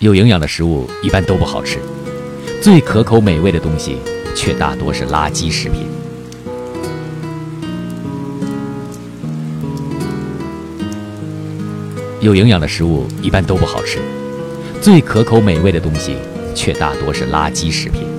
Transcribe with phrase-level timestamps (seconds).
[0.00, 1.78] 有营养的食物一般都不好吃
[2.60, 3.98] 最可口美味的东西
[4.34, 5.86] 却大多是垃圾食品。
[12.20, 13.98] 有营养的食物一般都不好吃
[14.80, 16.16] 最可口美味的东西
[16.54, 18.13] 却大多是垃圾食品。